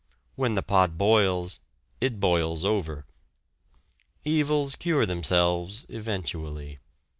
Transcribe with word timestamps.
When 0.35 0.55
the 0.55 0.63
pot 0.63 0.97
boils 0.97 1.59
it 1.99 2.19
boils 2.19 2.65
over. 2.65 3.05
Evils 4.25 4.75
cure 4.75 5.05
themselves 5.05 5.85
eventually. 5.89 6.79